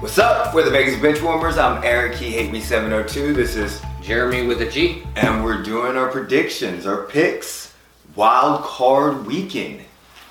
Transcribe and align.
What's 0.00 0.16
up? 0.16 0.54
We're 0.54 0.64
the 0.64 0.70
Vegas 0.70 0.94
Benchwarmers. 0.94 1.58
I'm 1.58 1.82
Eric. 1.82 2.14
He 2.14 2.30
hate 2.30 2.52
me 2.52 2.60
702. 2.60 3.34
This 3.34 3.56
is 3.56 3.80
Geremy 4.00 4.46
with 4.46 4.62
a 4.62 4.70
G. 4.70 5.02
and 5.16 5.42
we're 5.42 5.60
doing 5.60 5.96
our 5.96 6.06
predictions, 6.08 6.86
our 6.86 7.02
picks. 7.06 7.74
Wild 8.14 8.62
card 8.62 9.26
weekend. 9.26 9.80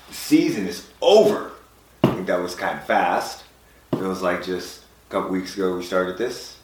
The 0.08 0.14
season 0.14 0.66
is 0.66 0.88
over. 1.02 1.52
I 2.02 2.12
think 2.14 2.26
that 2.28 2.40
was 2.40 2.54
kind 2.54 2.78
of 2.78 2.86
fast. 2.86 3.44
Feels 3.90 4.22
like 4.22 4.42
just 4.42 4.84
a 5.08 5.12
couple 5.12 5.32
weeks 5.32 5.54
ago 5.54 5.76
we 5.76 5.82
started 5.84 6.16
this. 6.16 6.56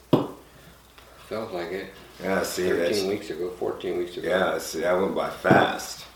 Felt 1.28 1.52
like 1.52 1.72
it. 1.72 1.92
Yeah, 2.22 2.42
see 2.42 2.70
that's 2.72 2.96
13 3.00 3.10
weeks 3.10 3.28
ago, 3.28 3.50
14 3.50 3.98
weeks 3.98 4.16
ago. 4.16 4.28
Yeah, 4.28 4.56
see, 4.56 4.80
that 4.80 4.98
went 4.98 5.14
by 5.14 5.28
fast. 5.28 6.06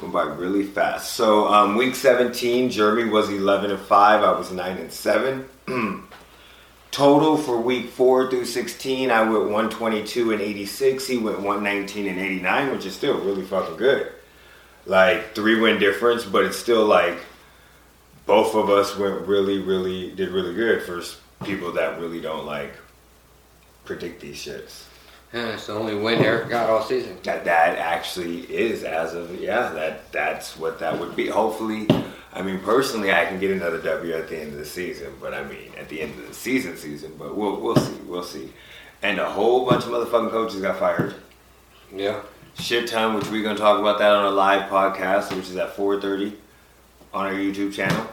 Went 0.00 0.12
by 0.12 0.24
really 0.24 0.64
fast. 0.64 1.12
So, 1.12 1.46
um, 1.46 1.76
week 1.76 1.94
17, 1.94 2.68
Geremy 2.68 3.12
was 3.12 3.28
11 3.30 3.70
and 3.70 3.78
5. 3.80 4.24
I 4.24 4.36
was 4.36 4.50
9 4.50 4.76
and 4.78 4.92
7. 4.92 5.48
Total 6.92 7.38
for 7.38 7.58
week 7.58 7.88
4 7.88 8.28
through 8.28 8.44
16, 8.44 9.10
I 9.10 9.22
went 9.22 9.44
122 9.44 10.32
and 10.32 10.42
86. 10.42 11.06
He 11.06 11.16
went 11.16 11.38
119 11.38 12.06
and 12.06 12.20
89, 12.20 12.70
which 12.70 12.84
is 12.84 12.94
still 12.94 13.18
really 13.18 13.44
fucking 13.44 13.78
good. 13.78 14.12
Like, 14.84 15.34
three 15.34 15.58
win 15.58 15.78
difference, 15.78 16.24
but 16.24 16.44
it's 16.44 16.58
still 16.58 16.84
like 16.84 17.18
both 18.26 18.54
of 18.54 18.68
us 18.68 18.94
went 18.94 19.26
really, 19.26 19.58
really, 19.58 20.10
did 20.10 20.28
really 20.28 20.54
good 20.54 20.82
for 20.82 21.02
people 21.46 21.72
that 21.72 21.98
really 21.98 22.20
don't 22.20 22.44
like 22.44 22.74
predict 23.86 24.20
these 24.20 24.36
shits. 24.36 24.84
Yeah, 25.32 25.54
it's 25.54 25.68
the 25.68 25.72
only 25.72 25.94
win 25.94 26.22
Eric 26.22 26.50
got 26.50 26.68
all 26.68 26.82
season. 26.82 27.16
that 27.22 27.46
that 27.46 27.78
actually 27.78 28.40
is 28.42 28.84
as 28.84 29.14
of 29.14 29.34
yeah 29.40 29.70
that 29.70 30.12
that's 30.12 30.58
what 30.58 30.78
that 30.80 31.00
would 31.00 31.16
be 31.16 31.26
hopefully 31.26 31.88
i 32.32 32.42
mean 32.42 32.58
personally 32.60 33.12
i 33.12 33.24
can 33.24 33.38
get 33.38 33.50
another 33.50 33.78
w 33.78 34.14
at 34.14 34.28
the 34.28 34.38
end 34.38 34.52
of 34.52 34.58
the 34.58 34.64
season 34.64 35.12
but 35.20 35.32
i 35.34 35.42
mean 35.44 35.70
at 35.78 35.88
the 35.88 36.00
end 36.00 36.18
of 36.18 36.26
the 36.28 36.34
season 36.34 36.76
season 36.76 37.12
but 37.18 37.36
we'll 37.36 37.60
we'll 37.60 37.76
see 37.76 37.94
we'll 38.06 38.22
see 38.22 38.52
and 39.02 39.18
a 39.18 39.28
whole 39.30 39.66
bunch 39.66 39.84
of 39.84 39.90
motherfucking 39.90 40.30
coaches 40.30 40.60
got 40.60 40.78
fired 40.78 41.14
Yeah. 41.94 42.20
shit 42.58 42.88
ton 42.88 43.14
which 43.14 43.28
we're 43.30 43.42
going 43.42 43.56
to 43.56 43.60
talk 43.62 43.78
about 43.80 43.98
that 43.98 44.12
on 44.12 44.24
a 44.26 44.30
live 44.30 44.70
podcast 44.70 45.34
which 45.34 45.48
is 45.48 45.56
at 45.56 45.76
4.30 45.76 46.34
on 47.12 47.26
our 47.26 47.32
youtube 47.32 47.72
channel 47.74 48.06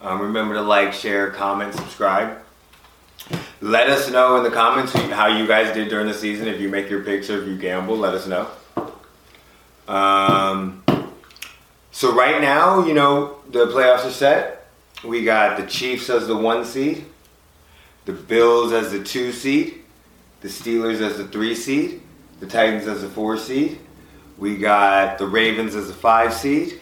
um, 0.00 0.20
remember 0.20 0.54
to 0.54 0.62
like 0.62 0.92
share 0.92 1.30
comment 1.30 1.74
subscribe 1.74 2.38
let 3.60 3.90
us 3.90 4.10
know 4.10 4.36
in 4.36 4.42
the 4.42 4.50
comments 4.50 4.92
how 4.92 5.26
you 5.26 5.46
guys 5.46 5.74
did 5.74 5.88
during 5.90 6.06
the 6.06 6.14
season. 6.14 6.48
If 6.48 6.58
you 6.58 6.70
make 6.70 6.88
your 6.88 7.02
picks 7.04 7.28
or 7.28 7.42
if 7.42 7.46
you 7.46 7.58
gamble, 7.58 7.94
let 7.98 8.14
us 8.14 8.26
know. 8.26 8.48
Um, 8.76 8.86
so 12.00 12.14
right 12.14 12.40
now, 12.40 12.86
you 12.86 12.94
know, 12.94 13.36
the 13.50 13.66
playoffs 13.66 14.06
are 14.06 14.10
set. 14.10 14.68
We 15.04 15.22
got 15.22 15.58
the 15.60 15.66
Chiefs 15.66 16.08
as 16.08 16.26
the 16.26 16.34
one 16.34 16.64
seed, 16.64 17.04
the 18.06 18.14
Bills 18.14 18.72
as 18.72 18.90
the 18.90 19.04
two 19.04 19.32
seed, 19.32 19.82
the 20.40 20.48
Steelers 20.48 21.02
as 21.02 21.18
the 21.18 21.28
three 21.28 21.54
seed, 21.54 22.00
the 22.40 22.46
Titans 22.46 22.88
as 22.88 23.02
the 23.02 23.08
four 23.10 23.36
seed. 23.36 23.80
We 24.38 24.56
got 24.56 25.18
the 25.18 25.26
Ravens 25.26 25.74
as 25.74 25.88
the 25.88 25.92
five 25.92 26.32
seed, 26.32 26.80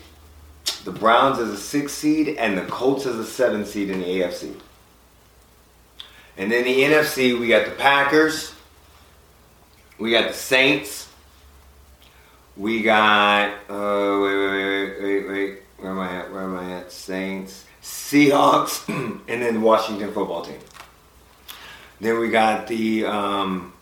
the 0.85 0.93
Browns 0.93 1.41
as 1.41 1.49
a 1.49 1.57
six 1.57 1.93
seed, 1.95 2.37
and 2.39 2.57
the 2.57 2.67
Colts 2.67 3.05
as 3.05 3.17
a 3.17 3.27
seven 3.27 3.67
seed 3.67 3.91
in 3.91 3.99
the 3.99 4.21
AFC. 4.21 4.55
And 6.37 6.53
then 6.53 6.63
the 6.63 6.81
NFC, 6.81 7.37
we 7.37 7.49
got 7.49 7.65
the 7.65 7.73
Packers, 7.73 8.55
we 9.99 10.13
got 10.13 10.29
the 10.29 10.35
Saints, 10.35 11.09
we 12.59 12.83
got 12.83 13.51
uh, 13.71 14.21
wait, 14.21 14.37
wait, 14.37 14.51
wait, 14.51 15.01
wait, 15.01 15.29
wait, 15.29 15.59
where 15.79 15.93
am 15.93 16.57
I 16.57 16.73
at? 16.73 16.78
Saints, 16.93 17.65
Seahawks, 17.83 18.89
and 19.29 19.43
then 19.43 19.55
the 19.55 19.61
Washington 19.61 20.13
football 20.13 20.43
team. 20.43 20.59
Then 22.01 22.21
we 22.21 22.31
got 22.31 22.67
the 22.69 23.05
um, 23.07 23.73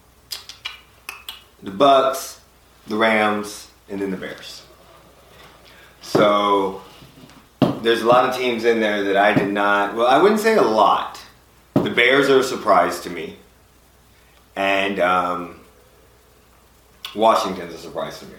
the 1.62 1.70
Bucks, 1.70 2.40
the 2.86 2.96
Rams, 2.96 3.68
and 3.88 4.00
then 4.00 4.10
the 4.10 4.16
Bears. 4.16 4.62
So 6.00 6.82
there's 7.82 8.02
a 8.02 8.06
lot 8.06 8.28
of 8.28 8.36
teams 8.36 8.64
in 8.64 8.80
there 8.80 9.04
that 9.04 9.16
I 9.16 9.34
did 9.34 9.52
not. 9.52 9.94
Well, 9.94 10.06
I 10.06 10.20
wouldn't 10.20 10.40
say 10.40 10.56
a 10.56 10.62
lot. 10.62 11.22
The 11.74 11.90
Bears 11.90 12.30
are 12.30 12.40
a 12.40 12.42
surprise 12.42 13.00
to 13.00 13.10
me, 13.10 13.36
and 14.54 14.98
um, 14.98 15.60
Washington's 17.14 17.74
a 17.74 17.78
surprise 17.78 18.20
to 18.20 18.26
me. 18.26 18.32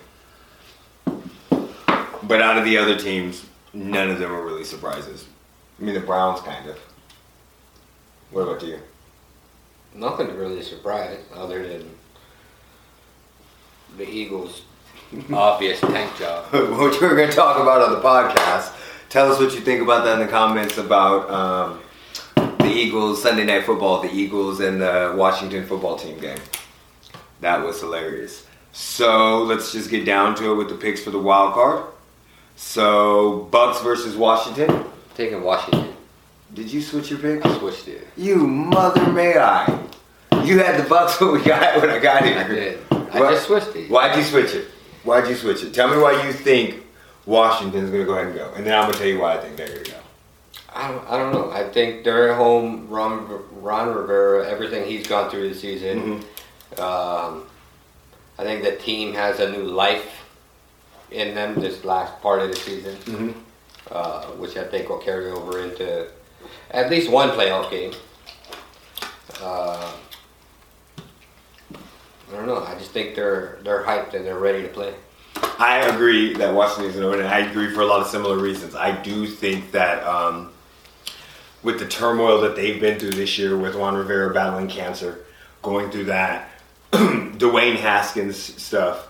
But 2.24 2.42
out 2.42 2.58
of 2.58 2.66
the 2.66 2.78
other 2.78 2.98
teams, 2.98 3.46
none 3.78 4.10
of 4.10 4.20
them 4.20 4.32
are 4.32 4.44
really 4.44 4.64
surprises. 4.64 5.26
I 5.80 5.84
mean, 5.84 5.94
the 5.94 6.00
Browns 6.00 6.42
kind 6.42 6.68
of. 6.70 6.78
What 8.32 8.42
about 8.42 8.64
you? 8.64 8.80
Nothing 9.94 10.36
really 10.36 10.62
surprised 10.62 11.22
other 11.34 11.68
than 11.68 11.90
the 13.98 14.10
Eagles' 14.10 14.64
obvious 15.34 15.80
tank 15.80 16.18
job. 16.18 16.46
what 16.52 17.02
we're 17.02 17.16
going 17.16 17.30
to 17.30 17.36
talk 17.36 17.62
about 17.62 17.82
on 17.82 17.94
the 17.94 18.02
podcast. 18.02 18.74
Tell 19.10 19.32
us 19.32 19.40
what 19.40 19.54
you 19.54 19.62
think 19.62 19.82
about 19.82 20.04
that 20.04 20.20
in 20.20 20.26
the 20.26 20.32
comments 20.32 20.78
about 20.78 21.30
um, 21.30 21.80
the 22.36 22.68
Eagles 22.68 23.22
Sunday 23.22 23.46
Night 23.46 23.66
Football, 23.66 24.02
the 24.02 24.12
Eagles 24.12 24.60
and 24.60 24.82
the 24.82 25.14
Washington 25.16 25.66
football 25.66 25.96
team 25.96 26.20
game. 26.20 26.40
That 27.40 27.64
was 27.64 27.80
hilarious. 27.80 28.46
So 28.74 29.44
let's 29.44 29.72
just 29.72 29.90
get 29.90 30.04
down 30.04 30.36
to 30.36 30.52
it 30.52 30.56
with 30.56 30.70
the 30.70 30.76
picks 30.76 31.02
for 31.02 31.12
the 31.12 31.20
wild 31.20 31.54
card. 31.54 31.86
So 32.58 33.48
Bucks 33.52 33.82
versus 33.82 34.16
Washington. 34.16 34.84
Taking 35.16 35.44
Washington. 35.44 35.94
Did 36.54 36.72
you 36.72 36.82
switch 36.82 37.10
your 37.12 37.20
pick? 37.20 37.46
I 37.46 37.58
switched 37.60 37.88
it. 37.88 38.08
You 38.18 38.36
mother 38.36 39.06
may 39.12 39.38
I. 39.38 39.66
You 40.44 40.60
had 40.60 40.84
the 40.84 40.90
Bucks 40.90 41.20
when 41.22 41.34
we 41.34 41.44
got 41.44 41.80
when 41.82 41.90
I 41.92 42.00
got 42.00 42.26
here. 42.26 42.38
I 42.40 42.48
did. 42.48 42.80
I 42.92 43.20
What? 43.20 43.32
just 43.32 43.46
switched 43.46 43.76
it. 43.76 43.90
Why'd 43.92 44.18
you 44.18 44.24
switch 44.24 44.54
it? 44.56 44.66
Why'd 45.04 45.28
you 45.30 45.36
switch 45.36 45.64
it? 45.64 45.74
Tell 45.74 45.88
me 45.88 45.98
why 46.02 46.26
you 46.26 46.34
think 46.34 46.84
Washington's 47.28 47.92
gonna 47.92 48.06
go 48.06 48.14
ahead 48.14 48.28
and 48.28 48.36
go, 48.36 48.52
and 48.56 48.66
then 48.66 48.74
I'm 48.74 48.86
gonna 48.88 48.98
tell 48.98 49.08
you 49.08 49.20
why 49.20 49.36
I 49.36 49.38
think 49.38 49.56
they're 49.56 49.68
gonna 49.68 49.84
go. 49.84 49.94
I 50.74 50.88
don't, 50.92 51.10
I 51.10 51.18
don't 51.18 51.34
know. 51.34 51.52
I 51.52 51.64
think 51.70 52.04
they're 52.04 52.32
at 52.32 52.38
home. 52.38 52.88
Ron, 52.90 53.28
Ron 53.62 53.94
Rivera, 53.96 54.48
everything 54.50 54.86
he's 54.86 55.06
gone 55.08 55.30
through 55.30 55.50
this 55.50 55.62
season. 55.62 56.24
Um, 56.78 57.46
I 58.38 58.44
think 58.44 58.64
the 58.64 58.76
team 58.78 59.14
has 59.14 59.40
a 59.40 59.52
new 59.52 59.64
life 59.64 60.17
in 61.12 61.36
them 61.36 61.56
this 61.60 61.84
last 61.86 62.22
part 62.22 62.42
of 62.42 62.50
the 62.50 62.56
season, 62.56 62.96
Mhm. 63.06 63.34
uh, 63.92 64.26
which 64.38 64.58
I 64.58 64.64
think 64.66 64.90
will 64.90 64.98
carry 65.00 65.30
over 65.32 65.60
into 65.60 66.08
at 66.72 66.90
least 66.90 67.10
one 67.10 67.30
playoff 67.32 67.70
game. 67.70 67.94
Uh, 69.42 69.92
I 72.30 72.36
don't 72.36 72.46
know. 72.46 72.64
I 72.64 72.76
just 72.76 72.92
think 72.92 73.16
they're 73.16 73.58
they're 73.64 73.84
hyped 73.84 74.14
and 74.14 74.26
they're 74.26 74.38
ready 74.40 74.62
to 74.64 74.68
play. 74.68 74.94
I 75.60 75.78
agree 75.88 76.34
that 76.36 76.54
Washington's 76.54 76.96
gonna 76.96 77.10
win, 77.10 77.20
and 77.20 77.30
I 77.30 77.40
agree 77.40 77.74
for 77.74 77.82
a 77.82 77.86
lot 77.86 78.02
of 78.02 78.08
similar 78.08 78.38
reasons. 78.38 78.76
I 78.76 78.92
do 78.92 79.26
think 79.28 79.72
that 79.72 80.04
um, 80.06 80.52
with 81.64 81.80
the 81.80 81.88
turmoil 81.88 82.42
that 82.42 82.56
they've 82.56 82.80
been 82.80 83.00
through 83.00 83.12
this 83.12 83.38
year, 83.38 83.56
with 83.58 83.76
Ron 83.76 83.96
Rivera 83.96 84.34
battling 84.34 84.68
cancer, 84.68 85.20
going 85.62 85.90
through 85.90 86.06
that, 86.06 86.50
Dwayne 86.92 87.76
Haskins 87.78 88.38
stuff, 88.62 89.08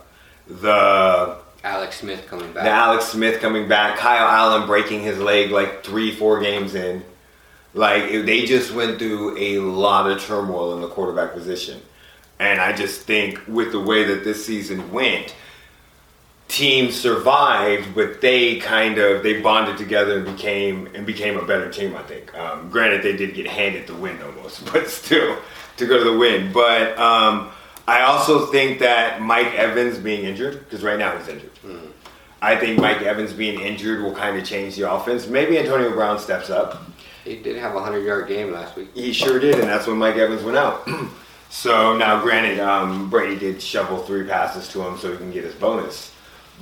the 0.48 1.38
Alex 1.64 2.00
Smith 2.00 2.28
coming 2.28 2.52
back. 2.54 2.64
The 2.64 2.70
Alex 2.70 3.06
Smith 3.06 3.42
coming 3.42 3.68
back, 3.68 3.98
Kyle 3.98 4.28
Allen 4.28 4.68
breaking 4.68 5.02
his 5.02 5.18
leg 5.18 5.52
like 5.52 5.84
three, 5.84 6.12
four 6.12 6.40
games 6.40 6.76
in. 6.76 7.04
Like 7.74 8.10
they 8.10 8.46
just 8.46 8.74
went 8.74 8.98
through 9.00 9.38
a 9.38 9.60
lot 9.60 10.10
of 10.10 10.22
turmoil 10.22 10.74
in 10.76 10.82
the 10.82 10.88
quarterback 10.88 11.34
position, 11.34 11.82
and 12.40 12.60
I 12.60 12.74
just 12.74 13.02
think 13.02 13.40
with 13.48 13.72
the 13.72 13.80
way 13.80 14.04
that 14.06 14.24
this 14.24 14.46
season 14.46 14.92
went, 14.92 15.36
teams 16.48 16.96
survived, 16.96 17.94
but 17.94 18.22
they 18.22 18.58
kind 18.58 18.98
of 18.98 19.22
they 19.22 19.42
bonded 19.42 19.78
together 19.78 20.18
and 20.18 20.26
became 20.26 20.88
and 20.96 21.06
became 21.06 21.38
a 21.38 21.46
better 21.46 21.70
team. 21.72 21.96
I 21.96 22.04
think. 22.04 22.36
Um, 22.36 22.70
granted, 22.70 23.04
they 23.04 23.16
did 23.16 23.36
get 23.36 23.48
handed 23.48 23.86
the 23.88 23.96
win 23.96 24.22
almost, 24.22 24.66
but 24.74 24.90
still 24.90 25.38
to 25.78 25.86
go 25.86 25.98
to 25.98 26.04
the 26.04 26.18
win. 26.18 26.52
But 26.52 26.98
um, 26.98 27.52
I 27.88 28.02
also 28.02 28.48
think 28.48 28.80
that 28.80 29.22
Mike 29.22 29.54
Evans 29.56 29.98
being 29.98 30.26
injured 30.26 30.60
because 30.60 30.84
right 30.84 31.00
now 31.00 31.18
he's 31.18 31.28
injured. 31.28 31.52
I 32.42 32.56
think 32.56 32.80
Mike 32.80 33.02
Evans 33.02 33.34
being 33.34 33.60
injured 33.60 34.04
will 34.04 34.14
kind 34.14 34.38
of 34.38 34.44
change 34.44 34.76
the 34.76 34.92
offense. 34.92 35.28
Maybe 35.28 35.58
Antonio 35.58 35.92
Brown 35.92 36.20
steps 36.20 36.50
up. 36.50 36.84
he 37.24 37.38
did 37.38 37.56
have 37.58 37.76
a 37.76 37.82
hundred 37.82 38.02
yard 38.06 38.28
game 38.28 38.52
last 38.52 38.76
week. 38.76 38.90
He 38.94 39.12
sure 39.14 39.40
did, 39.40 39.56
and 39.56 39.64
that's 39.64 39.88
when 39.88 39.98
Mike 39.98 40.16
Evans 40.18 40.44
went 40.44 40.58
out. 40.58 40.88
so 41.50 41.96
now, 41.98 42.22
granted, 42.22 42.60
um, 42.60 43.10
Brady 43.10 43.40
did 43.40 43.62
shovel 43.62 44.00
three 44.04 44.24
passes 44.26 44.68
to 44.74 44.82
him 44.86 44.98
so 44.98 45.12
he 45.12 45.18
can 45.18 45.32
get 45.32 45.46
his 45.46 45.56
bonus, 45.56 46.12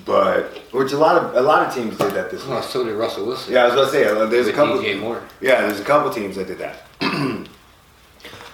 but 0.06 0.46
which 0.72 0.94
a 0.94 0.98
lot 0.98 1.18
of 1.18 1.36
a 1.36 1.42
lot 1.42 1.68
of 1.68 1.74
teams 1.74 1.98
did 1.98 2.14
that 2.14 2.30
this 2.32 2.44
Oh, 2.46 2.56
week. 2.56 2.64
so 2.64 2.86
did 2.86 2.94
Russell 2.94 3.26
Wilson. 3.26 3.52
Yeah, 3.54 3.64
I 3.64 3.66
was 3.66 3.74
about 3.74 3.86
to 3.86 3.92
say 3.92 4.06
uh, 4.06 4.26
there's 4.28 4.48
a 4.48 4.54
couple. 4.54 4.78
DJ 4.78 5.00
Moore. 5.00 5.24
Yeah, 5.42 5.62
there's 5.62 5.80
a 5.80 5.84
couple 5.84 6.10
teams 6.12 6.36
that 6.38 6.48
did 6.48 6.60
that. 6.60 6.84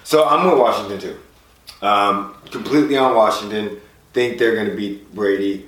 so 0.03 0.25
I'm 0.27 0.50
with 0.50 0.57
Washington 0.59 1.00
too. 1.00 1.19
Um, 1.81 2.36
completely 2.51 2.98
on 2.98 3.16
Washington. 3.16 3.80
Think 4.13 4.38
they're 4.38 4.56
going 4.56 4.69
to 4.69 4.75
beat 4.75 5.13
Brady. 5.16 5.68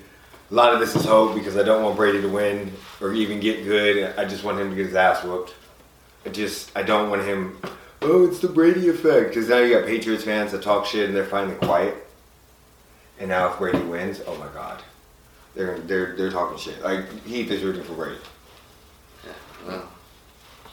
A 0.51 0.53
lot 0.53 0.73
of 0.73 0.79
this 0.79 0.95
is 0.95 1.05
hope 1.05 1.33
because 1.33 1.57
I 1.57 1.63
don't 1.63 1.83
want 1.83 1.95
Brady 1.95 2.21
to 2.21 2.29
win 2.29 2.71
or 3.01 3.13
even 3.13 3.39
get 3.39 3.63
good. 3.63 4.17
I 4.17 4.25
just 4.25 4.43
want 4.43 4.59
him 4.59 4.69
to 4.69 4.75
get 4.75 4.85
his 4.85 4.95
ass 4.95 5.23
whooped. 5.23 5.53
I 6.25 6.29
just 6.29 6.75
I 6.77 6.83
don't 6.83 7.09
want 7.09 7.23
him 7.23 7.57
oh, 8.03 8.25
it's 8.25 8.39
the 8.39 8.47
Brady 8.47 8.89
effect. 8.89 9.29
Because 9.29 9.49
now 9.49 9.59
you 9.59 9.73
got 9.73 9.87
Patriots 9.87 10.23
fans 10.23 10.51
that 10.51 10.61
talk 10.61 10.85
shit 10.85 11.07
and 11.07 11.15
they're 11.15 11.25
finally 11.25 11.55
quiet. 11.55 11.95
And 13.19 13.29
now 13.29 13.51
if 13.51 13.57
Brady 13.57 13.79
wins, 13.79 14.21
oh 14.27 14.35
my 14.37 14.47
god, 14.47 14.81
they're 15.55 15.79
they're 15.79 16.15
they're 16.15 16.31
talking 16.31 16.57
shit. 16.57 16.81
Like 16.81 17.25
Heath 17.25 17.49
is 17.51 17.63
rooting 17.63 17.83
for 17.83 17.93
Brady. 17.93 18.19
Yeah, 19.25 19.31
well, 19.67 19.91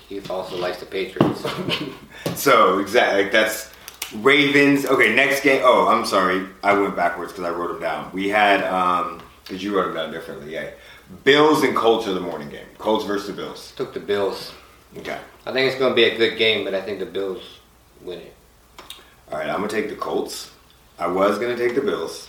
Heath 0.09 0.31
also 0.31 0.57
likes 0.57 0.79
the 0.79 0.87
Patriots. 0.87 1.45
So 2.35 2.79
exactly, 2.79 3.25
like 3.25 3.33
that's 3.33 3.71
Ravens. 4.17 4.87
Okay, 4.87 5.15
next 5.15 5.43
game. 5.43 5.63
Oh, 5.65 5.89
I'm 5.89 6.05
sorry, 6.05 6.47
I 6.63 6.75
went 6.75 6.97
backwards 6.97 7.33
because 7.33 7.45
I 7.45 7.51
wrote 7.51 7.69
them 7.69 7.81
down. 7.81 8.13
We 8.13 8.29
had 8.29 8.65
um, 8.65 9.23
because 9.43 9.63
you 9.63 9.77
wrote 9.77 9.87
them 9.87 9.95
down 9.95 10.13
differently. 10.13 10.53
Yeah, 10.53 10.71
Bills 11.25 11.63
and 11.63 11.77
Colts 11.77 12.07
are 12.07 12.15
the 12.15 12.21
morning 12.21 12.49
game. 12.49 12.67
Colts 12.79 13.05
versus 13.05 13.29
the 13.29 13.33
Bills. 13.33 13.73
Took 13.77 13.95
the 13.95 14.01
Bills. 14.01 14.53
Okay. 14.99 15.19
I 15.47 15.53
think 15.53 15.71
it's 15.71 15.79
going 15.79 15.93
to 15.93 15.97
be 15.97 16.05
a 16.05 16.17
good 16.17 16.37
game, 16.37 16.65
but 16.65 16.75
I 16.75 16.83
think 16.83 16.99
the 16.99 17.07
Bills 17.07 17.43
win 18.03 18.19
it. 18.19 18.35
All 19.31 19.39
right, 19.39 19.49
I'm 19.49 19.57
gonna 19.61 19.69
take 19.69 19.89
the 19.89 19.95
Colts. 19.95 20.51
I 20.99 21.07
was 21.07 21.39
gonna 21.39 21.57
take 21.57 21.77
the 21.77 21.81
Bills. 21.81 22.29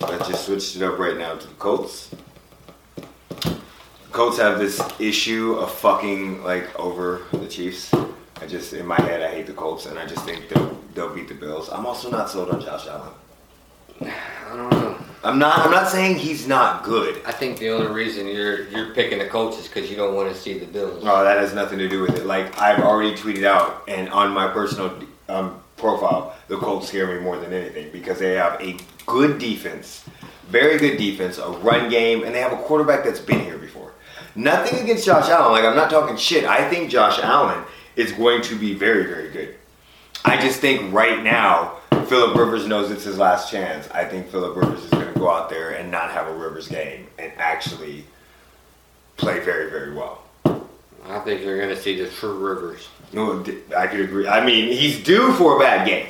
I 0.00 0.18
just 0.18 0.46
switched 0.46 0.76
it 0.76 0.82
up 0.82 0.98
right 0.98 1.16
now 1.16 1.34
to 1.34 1.46
the 1.46 1.54
Colts. 1.54 2.14
Colts 4.12 4.38
have 4.38 4.60
this 4.60 4.80
issue 5.00 5.54
of 5.54 5.72
fucking 5.72 6.44
like 6.44 6.78
over 6.78 7.22
the 7.32 7.48
Chiefs. 7.48 7.92
I 8.40 8.46
just 8.46 8.72
in 8.72 8.86
my 8.86 9.00
head 9.02 9.22
I 9.22 9.30
hate 9.30 9.46
the 9.46 9.52
Colts 9.52 9.86
and 9.86 9.98
I 9.98 10.06
just 10.06 10.24
think 10.24 10.48
they'll 10.48 10.78
they'll 10.94 11.14
beat 11.14 11.28
the 11.28 11.34
Bills. 11.34 11.68
I'm 11.68 11.86
also 11.86 12.10
not 12.10 12.30
sold 12.30 12.50
on 12.50 12.60
Josh 12.60 12.86
Allen. 12.86 13.12
I 14.02 14.56
don't 14.56 14.70
know. 14.70 14.96
I'm 15.22 15.38
not 15.38 15.58
I'm 15.58 15.70
not 15.70 15.88
saying 15.88 16.16
he's 16.16 16.46
not 16.48 16.82
good. 16.82 17.20
I 17.26 17.32
think 17.32 17.58
the 17.58 17.68
only 17.70 17.88
reason 17.88 18.26
you're 18.26 18.66
you're 18.68 18.94
picking 18.94 19.18
the 19.18 19.26
Colts 19.26 19.58
is 19.58 19.68
because 19.68 19.90
you 19.90 19.96
don't 19.96 20.14
want 20.14 20.32
to 20.32 20.38
see 20.38 20.58
the 20.58 20.66
Bills. 20.66 21.04
No, 21.04 21.22
that 21.22 21.36
has 21.38 21.52
nothing 21.52 21.78
to 21.78 21.88
do 21.88 22.00
with 22.00 22.16
it. 22.16 22.24
Like 22.24 22.58
I've 22.58 22.80
already 22.82 23.14
tweeted 23.14 23.44
out 23.44 23.84
and 23.88 24.08
on 24.08 24.32
my 24.32 24.48
personal 24.48 24.98
um, 25.28 25.60
profile, 25.76 26.34
the 26.48 26.56
Colts 26.56 26.88
scare 26.88 27.06
me 27.06 27.20
more 27.20 27.38
than 27.38 27.52
anything 27.52 27.92
because 27.92 28.18
they 28.18 28.34
have 28.34 28.58
a 28.62 28.78
good 29.06 29.38
defense, 29.38 30.04
very 30.48 30.78
good 30.78 30.96
defense, 30.96 31.36
a 31.36 31.48
run 31.48 31.90
game, 31.90 32.24
and 32.24 32.34
they 32.34 32.40
have 32.40 32.52
a 32.52 32.62
quarterback 32.62 33.04
that's 33.04 33.20
been 33.20 33.40
here 33.40 33.58
before. 33.58 33.92
Nothing 34.34 34.82
against 34.82 35.04
Josh 35.04 35.28
Allen. 35.28 35.52
Like 35.52 35.64
I'm 35.64 35.76
not 35.76 35.90
talking 35.90 36.16
shit. 36.16 36.44
I 36.44 36.70
think 36.70 36.90
Josh 36.90 37.18
Allen 37.18 37.62
is 38.00 38.12
going 38.12 38.42
to 38.42 38.56
be 38.56 38.74
very, 38.74 39.04
very 39.04 39.30
good. 39.30 39.54
I 40.24 40.40
just 40.40 40.60
think 40.60 40.92
right 40.92 41.22
now 41.22 41.76
Philip 42.06 42.36
Rivers 42.36 42.66
knows 42.66 42.90
it's 42.90 43.04
his 43.04 43.18
last 43.18 43.50
chance. 43.50 43.88
I 43.90 44.04
think 44.04 44.28
Philip 44.28 44.56
Rivers 44.56 44.84
is 44.84 44.90
going 44.90 45.12
to 45.12 45.18
go 45.18 45.30
out 45.30 45.50
there 45.50 45.70
and 45.70 45.90
not 45.90 46.10
have 46.10 46.26
a 46.26 46.34
Rivers 46.34 46.66
game 46.66 47.06
and 47.18 47.32
actually 47.36 48.04
play 49.16 49.38
very, 49.40 49.70
very 49.70 49.94
well. 49.94 50.22
I 50.44 51.18
think 51.20 51.42
you're 51.42 51.56
going 51.56 51.74
to 51.74 51.80
see 51.80 52.00
the 52.00 52.08
true 52.08 52.38
Rivers. 52.38 52.88
No, 53.12 53.44
I 53.76 53.86
could 53.86 54.00
agree. 54.00 54.26
I 54.26 54.44
mean, 54.44 54.72
he's 54.72 55.02
due 55.02 55.32
for 55.34 55.56
a 55.56 55.58
bad 55.58 55.86
game. 55.86 56.08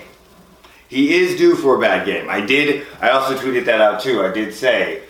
He 0.88 1.14
is 1.14 1.38
due 1.38 1.54
for 1.54 1.76
a 1.76 1.80
bad 1.80 2.04
game. 2.04 2.28
I 2.28 2.40
did. 2.40 2.86
I 3.00 3.10
also 3.10 3.36
tweeted 3.36 3.64
that 3.66 3.80
out 3.80 4.00
too. 4.00 4.22
I 4.22 4.32
did 4.32 4.52
say 4.52 5.02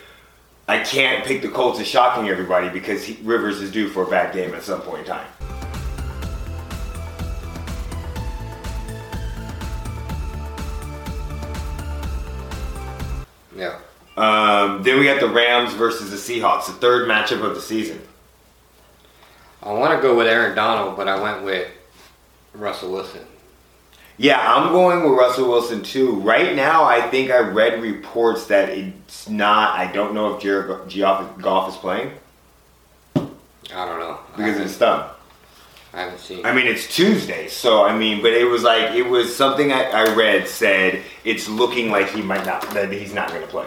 I 0.68 0.82
can't 0.84 1.24
pick 1.24 1.42
the 1.42 1.48
Colts 1.48 1.80
as 1.80 1.88
shocking 1.88 2.28
everybody 2.28 2.68
because 2.68 3.02
he, 3.02 3.20
Rivers 3.22 3.60
is 3.60 3.72
due 3.72 3.88
for 3.88 4.04
a 4.04 4.06
bad 4.06 4.34
game 4.34 4.54
at 4.54 4.62
some 4.62 4.82
point 4.82 5.00
in 5.00 5.06
time. 5.06 5.26
Um, 14.20 14.82
then 14.82 14.98
we 14.98 15.06
got 15.06 15.20
the 15.20 15.28
Rams 15.28 15.72
versus 15.72 16.10
the 16.10 16.16
Seahawks, 16.16 16.66
the 16.66 16.72
third 16.72 17.08
matchup 17.08 17.42
of 17.42 17.54
the 17.54 17.60
season. 17.60 18.00
I 19.62 19.72
want 19.72 19.94
to 19.94 20.02
go 20.02 20.14
with 20.14 20.26
Aaron 20.26 20.54
Donald, 20.54 20.96
but 20.96 21.08
I 21.08 21.20
went 21.20 21.42
with 21.42 21.68
Russell 22.52 22.92
Wilson. 22.92 23.26
Yeah, 24.18 24.38
I'm 24.38 24.72
going 24.72 25.02
with 25.02 25.18
Russell 25.18 25.48
Wilson 25.48 25.82
too. 25.82 26.16
Right 26.20 26.54
now, 26.54 26.84
I 26.84 27.00
think 27.08 27.30
I 27.30 27.38
read 27.38 27.80
reports 27.80 28.46
that 28.48 28.68
it's 28.68 29.26
not. 29.26 29.78
I 29.78 29.90
don't 29.90 30.12
know 30.12 30.34
if 30.34 30.42
Jared 30.42 30.90
Goff 31.40 31.70
is 31.70 31.76
playing 31.76 32.12
I 33.16 33.86
don't 33.86 34.00
know. 34.00 34.18
because 34.36 34.60
it's 34.60 34.76
thumb. 34.76 35.08
I 35.94 36.02
haven't 36.02 36.20
seen. 36.20 36.44
I 36.44 36.54
mean, 36.54 36.66
it's 36.66 36.94
Tuesday, 36.94 37.48
so 37.48 37.84
I 37.84 37.96
mean, 37.96 38.20
but 38.20 38.32
it 38.32 38.44
was 38.44 38.62
like 38.62 38.94
it 38.94 39.08
was 39.08 39.34
something 39.34 39.72
I, 39.72 39.84
I 39.84 40.14
read 40.14 40.46
said 40.46 41.02
it's 41.24 41.48
looking 41.48 41.90
like 41.90 42.10
he 42.10 42.20
might 42.20 42.44
not 42.44 42.68
that 42.74 42.92
he's 42.92 43.14
not 43.14 43.30
going 43.30 43.40
to 43.40 43.48
play. 43.48 43.66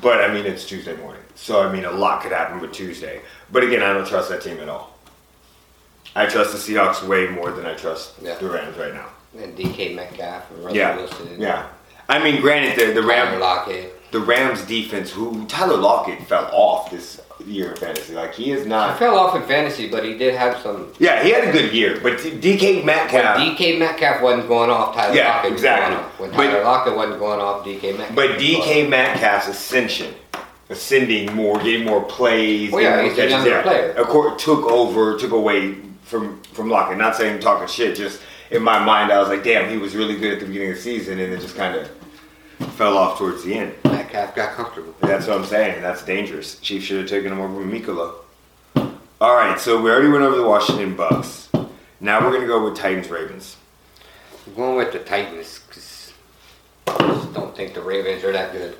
But 0.00 0.20
I 0.22 0.32
mean, 0.32 0.46
it's 0.46 0.64
Tuesday 0.66 0.96
morning, 0.96 1.22
so 1.34 1.62
I 1.62 1.72
mean, 1.72 1.84
a 1.84 1.90
lot 1.90 2.22
could 2.22 2.32
happen 2.32 2.60
with 2.60 2.72
Tuesday. 2.72 3.20
But 3.50 3.62
again, 3.62 3.82
I 3.82 3.92
don't 3.92 4.06
trust 4.06 4.28
that 4.30 4.42
team 4.42 4.58
at 4.60 4.68
all. 4.68 4.96
I 6.14 6.26
trust 6.26 6.52
the 6.52 6.58
Seahawks 6.74 7.06
way 7.06 7.28
more 7.28 7.50
than 7.52 7.66
I 7.66 7.74
trust 7.74 8.14
Yeah. 8.20 8.34
the 8.36 8.48
Rams 8.48 8.76
right 8.76 8.94
now. 8.94 9.06
and 9.38 9.54
DK 9.56 9.94
Metcalf 9.94 10.50
and 10.50 10.64
Russell 10.64 10.76
Yeah, 10.76 10.96
Wilson. 10.96 11.36
yeah. 11.40 11.66
I 12.08 12.22
mean, 12.22 12.40
granted, 12.40 12.78
the 12.78 12.92
the 12.92 13.00
Tyler 13.02 13.08
Rams 13.30 13.40
Lockett. 13.40 14.10
the 14.12 14.20
Rams 14.20 14.62
defense, 14.62 15.10
who 15.10 15.44
Tyler 15.46 15.76
Lockett 15.76 16.22
fell 16.28 16.48
off 16.52 16.90
this 16.90 17.20
year 17.44 17.70
in 17.72 17.76
fantasy. 17.76 18.14
Like 18.14 18.34
he 18.34 18.50
is 18.52 18.62
He 18.62 18.68
not. 18.68 18.98
fell 18.98 19.18
off 19.18 19.34
in 19.36 19.42
fantasy, 19.42 19.88
but 19.88 20.04
he 20.04 20.16
did 20.16 20.34
have 20.34 20.58
some. 20.62 20.92
Yeah, 20.98 21.22
he 21.22 21.30
had 21.30 21.46
a 21.48 21.52
good 21.52 21.72
year, 21.72 21.98
but 22.02 22.18
DK 22.18 22.76
When 22.76 22.86
Metcalf. 22.86 23.38
DK 23.38 23.78
Metcalf 23.78 24.22
wasn't 24.22 24.48
going 24.48 24.70
off, 24.70 24.94
Tyler 24.94 25.14
Yeah, 25.14 25.28
Lockett 25.36 25.52
was 25.52 25.60
exactly. 25.60 25.94
going 25.94 26.04
off. 26.06 26.20
When 26.20 26.30
But- 26.30 26.36
Tyler 26.36 26.64
Lockett 26.64 26.96
wasn't 26.96 27.18
going 27.18 27.40
off, 27.40 27.64
DK 27.64 27.92
Metcalf. 27.98 28.14
But 28.16 28.38
DK. 28.38 28.88
Metcalf's 28.88 29.48
ascension, 29.48 30.14
ascending 30.70 31.34
more, 31.34 31.58
getting 31.58 31.84
more 31.84 32.02
plays. 32.02 32.70
Well, 32.72 32.82
yeah, 32.82 33.02
he's 33.02 33.18
a 33.18 33.28
younger 33.28 33.62
player. 33.62 33.90
Of 33.92 34.08
course, 34.08 34.42
took 34.42 34.64
over, 34.64 35.18
took 35.18 35.32
away 35.32 35.74
from 36.04 36.40
from 36.52 36.70
Lockett. 36.70 36.96
Not 36.98 37.16
saying 37.16 37.40
talking 37.40 37.68
shit, 37.68 37.96
just 37.96 38.20
in 38.50 38.62
my 38.62 38.78
mind, 38.84 39.12
I 39.12 39.18
was 39.18 39.28
like, 39.28 39.44
damn, 39.44 39.70
he 39.70 39.76
was 39.76 39.94
really 39.94 40.16
good 40.16 40.34
at 40.34 40.40
the 40.40 40.46
beginning 40.46 40.70
of 40.70 40.76
the 40.76 40.82
season, 40.82 41.18
and 41.18 41.32
it 41.32 41.40
just 41.40 41.56
kind 41.56 41.74
of 41.74 41.90
fell 42.72 42.96
off 42.96 43.18
towards 43.18 43.44
the 43.44 43.54
end. 43.54 43.74
Metcalf 43.84 44.34
got 44.34 44.54
comfortable. 44.54 44.94
That's 45.00 45.26
what 45.26 45.38
I'm 45.38 45.44
saying. 45.44 45.82
That's 45.82 46.04
dangerous. 46.04 46.58
Chiefs 46.60 46.86
should 46.86 46.98
have 47.00 47.08
taken 47.08 47.32
him 47.32 47.40
over 47.40 47.64
Mecole. 47.64 48.14
All 49.20 49.34
right, 49.34 49.58
so 49.58 49.80
we 49.80 49.90
already 49.90 50.08
went 50.08 50.24
over 50.24 50.36
the 50.36 50.46
Washington 50.46 50.94
Bucks. 50.94 51.48
Now 52.00 52.20
we're 52.20 52.32
gonna 52.32 52.46
go 52.46 52.62
with 52.62 52.76
Titans 52.76 53.08
Ravens. 53.08 53.56
I'm 54.46 54.54
going 54.54 54.76
with 54.76 54.92
the 54.92 54.98
Titans 54.98 55.60
because 55.66 56.12
I 56.86 56.98
just 56.98 57.32
don't 57.32 57.56
think 57.56 57.72
the 57.72 57.80
Ravens 57.80 58.22
are 58.24 58.32
that 58.32 58.52
good. 58.52 58.76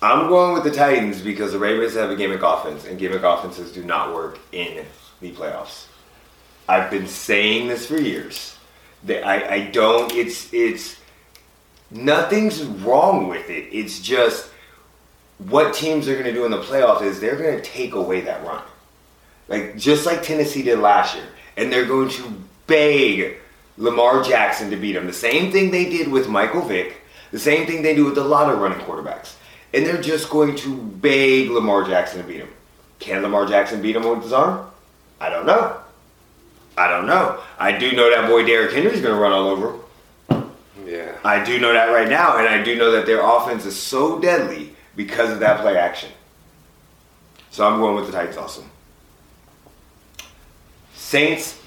I'm 0.00 0.28
going 0.28 0.54
with 0.54 0.62
the 0.62 0.70
Titans 0.70 1.20
because 1.20 1.50
the 1.50 1.58
Ravens 1.58 1.94
have 1.94 2.10
a 2.10 2.16
gimmick 2.16 2.42
offense, 2.42 2.86
and 2.86 2.96
gimmick 2.96 3.24
offenses 3.24 3.72
do 3.72 3.82
not 3.82 4.14
work 4.14 4.38
in 4.52 4.84
the 5.20 5.32
playoffs. 5.32 5.87
I've 6.68 6.90
been 6.90 7.06
saying 7.06 7.68
this 7.68 7.86
for 7.86 7.98
years. 7.98 8.56
That 9.04 9.26
I, 9.26 9.54
I 9.54 9.60
don't. 9.70 10.12
It's 10.12 10.52
it's 10.52 10.96
nothing's 11.90 12.62
wrong 12.62 13.28
with 13.28 13.48
it. 13.48 13.68
It's 13.72 14.00
just 14.00 14.50
what 15.38 15.72
teams 15.72 16.08
are 16.08 16.14
going 16.14 16.26
to 16.26 16.32
do 16.32 16.44
in 16.44 16.50
the 16.50 16.60
playoffs 16.60 17.02
is 17.02 17.20
they're 17.20 17.36
going 17.36 17.56
to 17.56 17.62
take 17.62 17.94
away 17.94 18.22
that 18.22 18.44
run, 18.44 18.62
like 19.46 19.78
just 19.78 20.04
like 20.04 20.22
Tennessee 20.22 20.62
did 20.62 20.80
last 20.80 21.14
year, 21.14 21.24
and 21.56 21.72
they're 21.72 21.86
going 21.86 22.08
to 22.10 22.34
beg 22.66 23.36
Lamar 23.76 24.22
Jackson 24.24 24.70
to 24.70 24.76
beat 24.76 24.92
them. 24.92 25.06
The 25.06 25.12
same 25.12 25.52
thing 25.52 25.70
they 25.70 25.88
did 25.88 26.08
with 26.08 26.28
Michael 26.28 26.62
Vick. 26.62 27.00
The 27.30 27.38
same 27.38 27.66
thing 27.66 27.82
they 27.82 27.94
do 27.94 28.04
with 28.04 28.18
a 28.18 28.24
lot 28.24 28.52
of 28.52 28.58
running 28.58 28.78
quarterbacks. 28.80 29.34
And 29.74 29.84
they're 29.84 30.00
just 30.00 30.30
going 30.30 30.56
to 30.56 30.76
beg 30.76 31.50
Lamar 31.50 31.84
Jackson 31.84 32.20
to 32.20 32.26
beat 32.26 32.40
him. 32.40 32.48
Can 32.98 33.22
Lamar 33.22 33.46
Jackson 33.46 33.82
beat 33.82 33.96
him 33.96 34.08
with 34.08 34.22
his 34.22 34.32
arm? 34.32 34.70
I 35.20 35.28
don't 35.28 35.46
know. 35.46 35.78
I 36.78 36.88
don't 36.88 37.06
know. 37.06 37.40
I 37.58 37.76
do 37.76 37.92
know 37.92 38.08
that 38.08 38.28
boy 38.28 38.46
Derrick 38.46 38.72
Henry's 38.72 39.00
going 39.00 39.14
to 39.14 39.20
run 39.20 39.32
all 39.32 39.48
over 39.48 39.72
him. 39.72 40.52
Yeah. 40.86 41.18
I 41.24 41.42
do 41.42 41.58
know 41.58 41.72
that 41.72 41.86
right 41.86 42.08
now, 42.08 42.38
and 42.38 42.48
I 42.48 42.62
do 42.62 42.76
know 42.76 42.92
that 42.92 43.04
their 43.04 43.20
offense 43.20 43.66
is 43.66 43.76
so 43.76 44.20
deadly 44.20 44.74
because 44.96 45.30
of 45.30 45.40
that 45.40 45.60
play 45.60 45.76
action. 45.76 46.10
So 47.50 47.66
I'm 47.66 47.80
going 47.80 47.96
with 47.96 48.06
the 48.06 48.12
Titans 48.12 48.36
also. 48.36 48.62
Saints, 50.94 51.60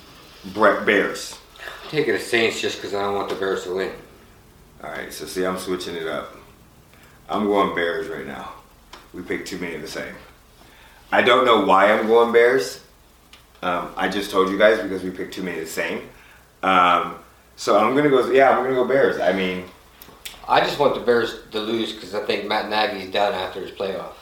Bears. 0.54 1.38
I'm 1.84 1.90
taking 1.90 2.14
the 2.14 2.20
Saints 2.20 2.62
just 2.62 2.78
because 2.78 2.94
I 2.94 3.02
don't 3.02 3.16
want 3.16 3.30
the 3.30 3.36
Bears 3.36 3.64
to 3.66 3.76
win. 3.76 3.92
All 4.84 4.90
right, 4.90 5.12
so 5.12 5.26
see, 5.26 5.46
I'm 5.46 5.58
switching 5.58 5.96
it 5.96 6.08
up. 6.08 6.36
I'm 7.30 7.46
going 7.46 7.76
Bears 7.76 8.08
right 8.08 8.26
now. 8.26 8.54
We 9.14 9.22
picked 9.22 9.48
too 9.48 9.60
many 9.60 9.76
of 9.76 9.82
the 9.82 9.88
same. 9.88 10.16
I 11.12 11.22
don't 11.22 11.46
know 11.46 11.66
why 11.66 11.92
I'm 11.92 12.08
going 12.08 12.32
Bears. 12.32 12.81
Um, 13.62 13.94
I 13.96 14.10
just 14.10 14.32
told 14.32 14.50
you 14.50 14.58
guys 14.58 14.82
because 14.82 15.04
we 15.04 15.12
picked 15.12 15.34
too 15.34 15.44
many 15.44 15.60
the 15.60 15.68
same. 15.68 16.10
Um, 16.64 17.16
so 17.56 17.78
I'm 17.78 17.96
gonna 17.96 18.10
go. 18.10 18.32
Yeah, 18.32 18.50
I'm 18.50 18.64
gonna 18.64 18.76
go 18.76 18.88
Bears. 18.88 19.20
I 19.20 19.34
mean, 19.34 19.66
I 20.48 20.62
just 20.62 20.80
want 20.80 20.96
the 20.96 21.02
Bears 21.02 21.40
to 21.52 21.60
lose 21.60 21.94
because 21.94 22.16
I 22.16 22.26
think 22.26 22.48
Matt 22.48 22.70
Nagy's 22.70 23.12
done 23.12 23.34
after 23.34 23.62
his 23.62 23.72
playoff 23.72 24.14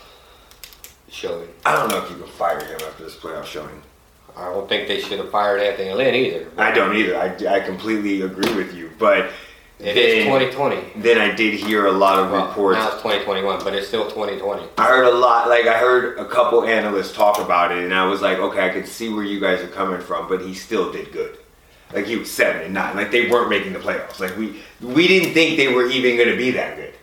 showing. 1.10 1.48
I 1.65 1.75
don't 1.75 1.89
know 1.89 2.03
if 2.03 2.10
you 2.10 2.17
can 2.17 2.27
fire 2.27 2.63
him 2.63 2.79
after 2.86 3.03
this 3.03 3.15
playoff 3.15 3.46
showing. 3.46 3.81
I 4.36 4.46
don't 4.53 4.69
think 4.69 4.88
they 4.88 5.01
should 5.01 5.19
have 5.19 5.31
fired 5.31 5.62
Anthony 5.62 5.93
Lynn 5.93 6.15
either. 6.15 6.48
I 6.58 6.72
don't 6.72 6.96
either. 6.96 7.17
I, 7.17 7.55
I 7.55 7.60
completely 7.60 8.22
agree 8.22 8.53
with 8.55 8.74
you. 8.74 8.91
But 8.98 9.31
It 9.79 9.95
is 9.95 10.25
then, 10.25 10.41
2020. 10.51 11.01
then 11.01 11.17
I 11.17 11.33
did 11.33 11.53
hear 11.53 11.86
a 11.88 11.91
lot 11.91 12.19
of 12.19 12.31
Well, 12.31 12.48
reports. 12.48 12.77
now 12.79 12.88
it's 12.88 12.98
2021, 13.01 13.63
but 13.63 13.74
it's 13.74 13.88
still 13.88 14.03
2020. 14.09 14.67
I 14.77 14.88
heard 14.88 15.05
a 15.05 15.12
lot, 15.17 15.48
like 15.48 15.67
I 15.67 15.77
heard 15.77 16.19
a 16.19 16.25
couple 16.25 16.65
analysts 16.65 17.13
talk 17.13 17.39
about 17.39 17.71
it, 17.71 17.77
and 17.86 17.93
I 17.93 18.05
was 18.05 18.21
like, 18.21 18.39
okay, 18.39 18.65
I 18.65 18.69
could 18.69 18.86
see 18.88 19.07
where 19.13 19.24
you 19.24 19.39
guys 19.39 19.62
are 19.62 19.67
coming 19.69 20.01
from, 20.01 20.27
but 20.27 20.41
he 20.41 20.53
still 20.53 20.91
did 20.91 21.13
good. 21.13 21.38
Like 21.93 22.05
he 22.05 22.17
was 22.17 22.29
seven 22.29 22.62
and 22.63 22.74
nine. 22.74 22.95
Like 22.98 23.09
they 23.09 23.29
weren't 23.29 23.50
making 23.50 23.71
the 23.74 23.79
playoffs. 23.79 24.19
Like 24.19 24.38
we 24.38 24.62
we 24.81 25.07
didn't 25.07 25.33
think 25.33 25.55
they 25.57 25.74
were 25.74 25.88
even 25.88 26.17
going 26.17 26.29
to 26.29 26.38
be 26.38 26.51
that 26.51 26.75
good. 26.75 26.93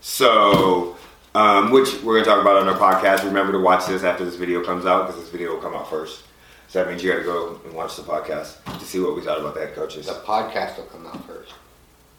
So, 0.00 0.96
um, 1.34 1.70
which 1.70 1.94
we're 2.02 2.14
going 2.14 2.24
to 2.24 2.30
talk 2.30 2.40
about 2.40 2.56
on 2.56 2.68
our 2.68 2.76
podcast. 2.78 3.24
Remember 3.24 3.52
to 3.52 3.58
watch 3.60 3.86
this 3.86 4.02
after 4.02 4.24
this 4.24 4.34
video 4.34 4.62
comes 4.64 4.84
out 4.84 5.06
because 5.06 5.22
this 5.22 5.30
video 5.30 5.52
will 5.54 5.60
come 5.62 5.74
out 5.74 5.88
first. 5.88 6.22
So 6.68 6.80
that 6.84 6.90
means 6.90 7.02
you 7.02 7.10
got 7.10 7.18
to 7.18 7.24
go 7.24 7.60
and 7.64 7.72
watch 7.72 7.96
the 7.96 8.02
podcast 8.02 8.62
to 8.78 8.84
see 8.84 9.00
what 9.00 9.16
we 9.16 9.22
thought 9.22 9.38
about 9.40 9.54
the 9.54 9.60
head 9.60 9.74
coaches. 9.74 10.06
The 10.06 10.12
podcast 10.14 10.76
will 10.76 10.84
come 10.84 11.06
out 11.06 11.24
first. 11.26 11.54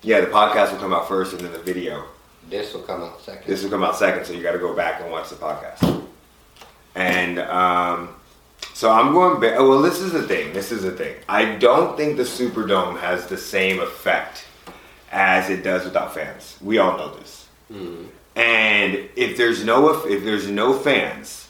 Yeah, 0.02 0.22
the 0.22 0.28
podcast 0.28 0.72
will 0.72 0.80
come 0.80 0.94
out 0.94 1.08
first, 1.08 1.34
and 1.34 1.42
then 1.42 1.52
the 1.52 1.60
video. 1.60 2.06
This 2.50 2.74
will 2.74 2.82
come 2.82 3.02
out 3.04 3.22
second. 3.22 3.46
This 3.48 3.64
will 3.64 3.70
come 3.70 3.84
out 3.84 3.96
second, 3.96 4.26
so 4.26 4.34
you 4.34 4.42
got 4.42 4.54
to 4.54 4.60
go 4.60 4.74
back 4.76 5.02
and 5.02 5.12
watch 5.12 5.30
the 5.30 5.36
podcast. 5.36 6.04
And 6.96 7.40
um, 7.40 8.10
so 8.74 8.92
I'm 8.92 9.14
going. 9.14 9.40
Ba- 9.40 9.58
well, 9.64 9.82
this 9.82 10.00
is 10.00 10.12
the 10.14 10.24
thing. 10.28 10.54
This 10.54 10.72
is 10.72 10.84
the 10.84 10.92
thing. 10.92 11.16
I 11.28 11.56
don't 11.56 11.96
think 11.98 12.18
the 12.18 12.24
Superdome 12.24 13.00
has 13.00 13.28
the 13.28 13.38
same 13.38 13.80
effect 13.80 14.46
as 15.12 15.50
it 15.50 15.64
does 15.64 15.84
without 15.86 16.14
fans. 16.14 16.58
We 16.62 16.78
all 16.78 16.98
know 16.98 17.14
this. 17.16 17.48
Mhm. 17.72 18.08
And 18.36 19.10
if 19.16 19.36
there's 19.38 19.64
no 19.66 20.06
if 20.06 20.24
there's 20.24 20.48
no 20.48 20.74
fans, 20.74 21.50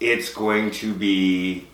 it's 0.00 0.32
going 0.32 0.70
to 0.72 0.92
be 0.92 1.66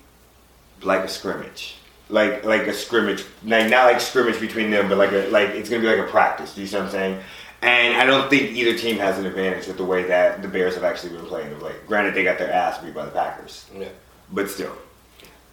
like 0.83 1.01
a 1.01 1.09
scrimmage, 1.09 1.77
like 2.15 2.45
like 2.45 2.63
a 2.69 2.73
scrimmage, 2.73 3.25
like 3.45 3.69
not 3.69 3.87
like 3.87 4.01
scrimmage 4.01 4.39
between 4.41 4.71
them, 4.71 4.89
but 4.89 4.97
like 4.97 5.11
a 5.13 5.29
like 5.31 5.51
it's 5.51 5.69
gonna 5.69 5.83
be 5.83 5.89
like 5.89 5.99
a 5.99 6.11
practice. 6.11 6.55
Do 6.55 6.61
you 6.61 6.67
see 6.69 6.77
what 6.77 6.85
I'm 6.87 6.91
saying? 6.93 7.21
And 7.61 7.97
I 7.97 8.05
don't 8.07 8.31
think 8.31 8.53
either 8.53 8.79
team 8.79 8.99
has 8.99 9.19
an 9.19 9.27
advantage 9.27 9.67
with 9.67 9.79
the 9.79 9.85
way 9.85 10.05
that 10.05 10.41
the 10.43 10.49
Bears 10.49 10.75
have 10.75 10.85
actually 10.85 11.17
been 11.17 11.27
playing 11.27 11.59
late. 11.61 11.87
Granted, 11.89 12.15
they 12.15 12.23
got 12.23 12.39
their 12.39 12.53
ass 12.53 12.79
beat 12.79 12.95
by 12.95 13.05
the 13.05 13.11
Packers, 13.11 13.67
Yeah. 13.77 13.89
but 14.33 14.49
still. 14.49 14.73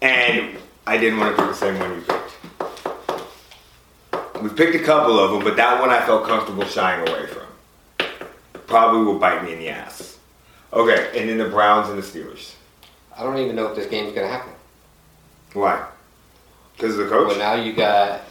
And 0.01 0.57
I 0.85 0.97
didn't 0.97 1.19
want 1.19 1.35
to 1.35 1.41
pick 1.41 1.51
the 1.51 1.57
same 1.57 1.79
one 1.79 1.95
we 1.95 2.01
picked. 2.03 2.31
We 4.43 4.49
picked 4.49 4.75
a 4.75 4.83
couple 4.83 5.19
of 5.19 5.31
them, 5.31 5.43
but 5.43 5.55
that 5.55 5.79
one 5.79 5.89
I 5.89 6.01
felt 6.05 6.25
comfortable 6.27 6.65
shying 6.65 7.07
away 7.07 7.25
from. 7.27 7.47
Probably 8.67 9.03
will 9.05 9.17
bite 9.19 9.43
me 9.43 9.53
in 9.53 9.59
the 9.59 9.69
ass. 9.69 10.17
Okay, 10.73 11.11
and 11.19 11.29
then 11.29 11.37
the 11.37 11.49
Browns 11.49 11.89
and 11.89 11.97
the 11.97 12.05
Steelers. 12.05 12.53
I 13.17 13.23
don't 13.23 13.37
even 13.37 13.55
know 13.55 13.67
if 13.67 13.75
this 13.75 13.87
game's 13.87 14.13
gonna 14.13 14.27
happen. 14.27 14.51
Why? 15.53 15.85
Because 16.81 16.97
of 16.97 17.05
the 17.05 17.11
coach? 17.15 17.27
Well, 17.27 17.37
now 17.37 17.53
you 17.63 17.73
got 17.73 18.21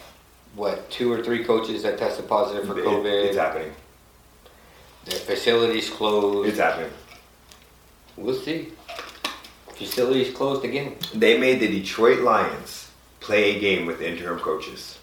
what 0.56 0.90
two 0.90 1.12
or 1.12 1.22
three 1.22 1.44
coaches 1.44 1.84
that 1.84 1.98
tested 1.98 2.28
positive 2.28 2.66
for 2.66 2.76
It- 2.76 2.84
COVID. 2.84 3.24
it's 3.26 3.36
happening. 3.36 3.72
Their 5.04 5.20
facilities 5.20 5.88
closed. 5.88 6.48
It's 6.48 6.58
happening. 6.58 6.90
We'll 8.16 8.34
see. 8.34 8.72
Facilities 9.76 10.34
closed 10.34 10.64
again. 10.64 10.96
They 11.14 11.38
made 11.38 11.60
the 11.60 11.68
Detroit 11.68 12.20
Lions 12.22 12.88
play 13.20 13.54
a 13.56 13.60
game 13.60 13.86
with 13.86 14.02
interim 14.02 14.40
coaches. 14.40 14.98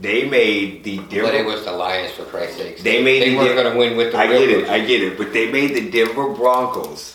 They 0.00 0.26
made 0.26 0.84
the 0.84 0.96
But 1.00 1.12
it 1.12 1.20
Denver. 1.32 1.44
was 1.52 1.64
the 1.66 1.72
Lions 1.72 2.12
for 2.12 2.24
Christ's 2.24 2.56
sake. 2.56 2.78
They 2.78 3.02
made 3.02 3.20
They 3.22 3.30
the 3.30 3.36
weren't 3.36 3.48
Denver- 3.48 3.62
going 3.62 3.72
to 3.74 3.78
win 3.78 3.96
with 3.98 4.12
the 4.12 4.18
I 4.18 4.24
real 4.24 4.40
get 4.40 4.48
it, 4.50 4.54
coaches. 4.54 4.70
I 4.70 4.80
get 4.80 5.02
it, 5.02 5.18
but 5.18 5.32
they 5.34 5.52
made 5.52 5.74
the 5.74 5.90
Denver 5.90 6.30
Broncos 6.30 7.14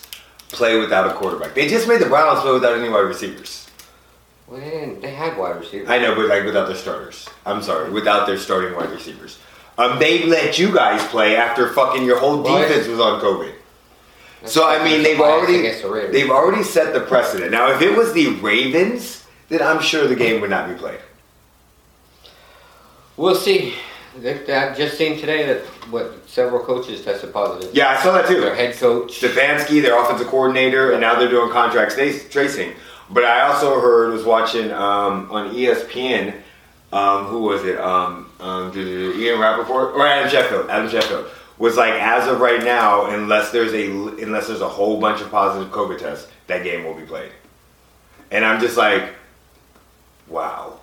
play 0.52 0.78
without 0.78 1.08
a 1.10 1.14
quarterback. 1.14 1.54
They 1.54 1.66
just 1.66 1.88
made 1.88 2.00
the 2.00 2.06
Browns 2.06 2.40
play 2.42 2.52
without 2.52 2.78
any 2.78 2.88
wide 2.88 3.00
receivers. 3.00 3.61
Well, 4.52 4.60
they, 4.60 4.68
didn't, 4.68 5.00
they 5.00 5.12
had 5.12 5.38
wide 5.38 5.56
receivers. 5.56 5.88
I 5.88 5.98
know, 5.98 6.14
but 6.14 6.28
like 6.28 6.44
without 6.44 6.66
their 6.66 6.76
starters. 6.76 7.26
I'm 7.46 7.62
sorry, 7.62 7.90
without 7.90 8.26
their 8.26 8.36
starting 8.36 8.76
wide 8.76 8.90
receivers. 8.90 9.38
Um, 9.78 9.98
they 9.98 10.26
let 10.26 10.58
you 10.58 10.74
guys 10.74 11.02
play 11.08 11.36
after 11.36 11.72
fucking 11.72 12.04
your 12.04 12.18
whole 12.18 12.42
Well, 12.42 12.60
defense 12.60 12.86
was 12.86 13.00
on 13.00 13.18
COVID. 13.22 13.54
That's 14.42 14.52
So 14.52 14.68
I 14.68 14.84
mean, 14.84 15.02
they've 15.02 15.18
already 15.18 15.60
against 15.60 15.80
the 15.82 15.90
Raiders. 15.90 16.12
they've 16.12 16.28
already 16.28 16.62
set 16.64 16.92
the 16.92 17.00
precedent. 17.00 17.50
Now, 17.50 17.72
if 17.72 17.80
it 17.80 17.96
was 17.96 18.12
the 18.12 18.26
Ravens, 18.40 19.26
then 19.48 19.62
I'm 19.62 19.80
sure 19.80 20.06
the 20.06 20.16
game 20.16 20.42
would 20.42 20.50
not 20.50 20.68
be 20.68 20.74
played. 20.74 21.00
We'll 23.16 23.34
see. 23.34 23.74
That 24.18 24.76
just 24.76 24.98
seen 24.98 25.18
today 25.18 25.46
that 25.46 25.60
what 25.90 26.28
several 26.28 26.62
coaches 26.62 27.02
tested 27.02 27.32
positive. 27.32 27.74
Yeah, 27.74 27.88
I 27.88 28.02
saw 28.02 28.12
that 28.12 28.26
too. 28.28 28.42
Their 28.42 28.54
head 28.54 28.76
coach. 28.76 29.18
Stefanski, 29.18 29.80
their 29.80 29.98
offensive 29.98 30.26
coordinator, 30.26 30.92
and 30.92 31.00
now 31.00 31.18
they're 31.18 31.30
doing 31.30 31.50
contract 31.50 31.92
sta- 31.92 32.28
tracing. 32.28 32.74
But 33.12 33.24
I 33.24 33.42
also 33.42 33.78
heard 33.78 34.12
was 34.12 34.24
watching 34.24 34.72
um, 34.72 35.30
on 35.30 35.54
ESPN. 35.54 36.34
Um, 36.92 37.26
who 37.26 37.42
was 37.42 37.64
it? 37.64 37.78
Um, 37.78 38.30
um, 38.40 38.76
Ian 38.76 39.38
Rapoport 39.38 39.94
or 39.94 40.06
Adam 40.06 40.30
Schefter? 40.30 40.68
Adam 40.68 40.88
Schefter 40.90 41.28
was 41.58 41.76
like, 41.76 41.92
as 41.92 42.26
of 42.28 42.40
right 42.40 42.62
now, 42.62 43.06
unless 43.06 43.50
there's 43.50 43.72
a 43.74 43.90
unless 44.22 44.48
there's 44.48 44.62
a 44.62 44.68
whole 44.68 44.98
bunch 44.98 45.20
of 45.20 45.30
positive 45.30 45.70
COVID 45.70 45.98
tests, 45.98 46.28
that 46.46 46.64
game 46.64 46.84
will 46.84 46.94
be 46.94 47.04
played. 47.04 47.32
And 48.30 48.44
I'm 48.44 48.60
just 48.60 48.76
like, 48.78 49.10
wow. 50.28 50.78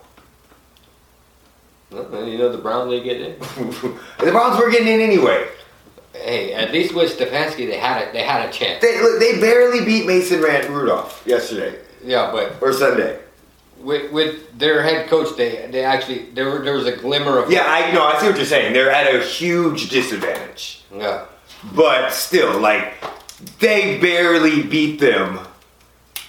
Well, 1.92 2.28
you 2.28 2.38
know 2.38 2.52
the 2.52 2.60
Browns 2.60 2.92
they 2.92 3.02
get 3.02 3.20
in. 3.20 3.40
the 4.20 4.32
Browns 4.32 4.60
were 4.60 4.70
getting 4.70 4.88
in 4.88 5.00
anyway. 5.00 5.48
Hey, 6.14 6.54
at 6.54 6.72
least 6.72 6.94
with 6.94 7.18
Stefanski, 7.18 7.68
they 7.68 7.78
had 7.78 8.08
a 8.08 8.12
they 8.12 8.22
had 8.22 8.48
a 8.48 8.52
chance. 8.52 8.82
They 8.82 9.02
look, 9.02 9.20
they 9.20 9.40
barely 9.40 9.84
beat 9.84 10.06
Mason 10.06 10.42
Rand 10.42 10.70
Rudolph 10.70 11.24
yesterday 11.26 11.80
Yeah, 12.04 12.32
but 12.32 12.56
or 12.62 12.74
Sunday. 12.74 13.20
with 13.82 14.12
with 14.12 14.58
their 14.58 14.84
head 14.84 15.10
coach, 15.10 15.36
they 15.38 15.68
they 15.72 15.84
actually 15.84 16.30
there 16.34 16.46
were- 16.50 16.60
there 16.64 16.74
was 16.76 16.86
a 16.88 16.96
glimmer 16.96 17.38
of 17.40 17.52
Yeah, 17.52 17.66
I 17.68 17.92
know. 17.92 18.04
I 18.06 18.20
see 18.20 18.28
what 18.28 18.38
you're 18.38 18.46
saying. 18.46 18.74
They're 18.74 18.92
at 18.92 19.14
a 19.14 19.20
huge 19.22 19.90
disadvantage, 19.90 20.84
yeah. 20.96 21.26
but 21.76 22.12
still, 22.14 22.60
like 22.60 22.94
they 23.60 23.98
barely 24.00 24.64
beat 24.64 25.00
them 25.00 25.40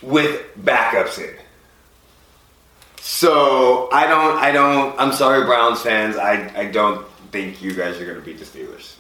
with 0.02 0.42
backups 0.64 1.18
in. 1.18 1.34
So 3.00 3.88
I 3.92 4.06
don't. 4.06 4.36
I 4.38 4.52
don't. 4.52 4.98
I'm 5.00 5.12
sorry, 5.12 5.44
Browns 5.44 5.80
fans. 5.82 6.16
I 6.16 6.52
I 6.56 6.64
don't 6.66 7.06
think 7.32 7.62
you 7.62 7.72
guys 7.74 7.98
are 8.00 8.06
gonna 8.06 8.20
beat 8.20 8.38
the 8.38 8.44
Steelers. 8.44 8.94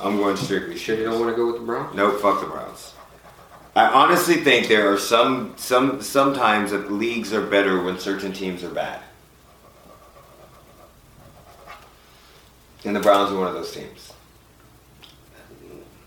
I'm 0.00 0.16
going 0.16 0.36
strictly. 0.36 0.76
Sure, 0.76 0.96
you 0.96 1.04
don't 1.04 1.18
want 1.18 1.30
to 1.32 1.36
go 1.36 1.46
with 1.46 1.56
the 1.56 1.66
Browns? 1.66 1.94
Nope, 1.96 2.20
fuck 2.20 2.40
the 2.40 2.46
Browns. 2.46 2.92
I 3.78 3.86
honestly 3.92 4.38
think 4.38 4.66
there 4.66 4.92
are 4.92 4.98
some 4.98 5.54
some 5.56 6.02
sometimes 6.02 6.72
that 6.72 6.90
leagues 6.90 7.32
are 7.32 7.46
better 7.46 7.80
when 7.80 7.96
certain 8.00 8.32
teams 8.32 8.64
are 8.64 8.70
bad. 8.70 9.00
And 12.84 12.96
the 12.96 12.98
Browns 12.98 13.30
are 13.30 13.38
one 13.38 13.46
of 13.46 13.54
those 13.54 13.70
teams. 13.70 14.12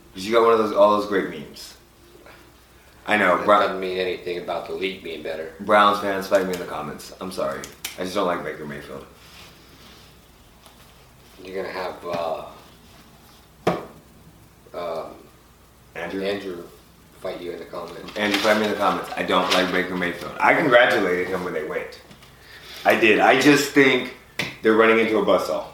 Because 0.10 0.28
you 0.28 0.34
got 0.34 0.44
one 0.44 0.52
of 0.52 0.60
those 0.60 0.74
all 0.74 1.00
those 1.00 1.08
great 1.08 1.30
memes. 1.30 1.78
I 3.08 3.16
know, 3.16 3.38
That 3.38 3.46
Brown, 3.46 3.62
doesn't 3.62 3.80
mean 3.80 3.98
anything 3.98 4.40
about 4.40 4.68
the 4.68 4.74
league 4.74 5.02
being 5.02 5.24
better. 5.24 5.54
Browns 5.62 6.00
fans 6.00 6.28
fight 6.28 6.46
me 6.46 6.52
in 6.52 6.60
the 6.60 6.66
comments. 6.66 7.14
I'm 7.22 7.32
sorry. 7.32 7.62
I 7.98 8.04
just 8.04 8.16
don't 8.16 8.28
like 8.28 8.44
Baker 8.44 8.66
Mayfield. 8.66 9.06
You're 11.42 11.64
gonna 11.64 11.74
have 11.74 12.06
uh, 12.06 13.78
um, 14.74 15.16
Andrew? 15.96 16.22
Andrew 16.22 16.66
fight 17.22 17.40
you 17.40 17.52
in 17.52 17.60
the 17.60 17.66
comments. 17.66 18.18
Andrew, 18.18 18.40
fight 18.40 18.58
me 18.60 18.66
in 18.66 18.72
the 18.72 18.78
comments. 18.78 19.12
I 19.16 19.24
don't 19.24 19.52
like 19.54 19.72
Baker 19.72 19.96
Mayfield. 19.96 20.34
I 20.40 20.56
congratulated 20.56 21.28
him 21.28 21.44
when 21.44 21.54
they 21.54 21.64
went. 21.64 22.02
I 22.84 23.00
did. 23.00 23.20
I 23.20 23.40
just 23.40 23.72
think 23.72 24.16
they're 24.64 24.74
running 24.74 25.00
into 25.00 25.20
a 25.20 25.26
buzzsaw. 25.26 25.68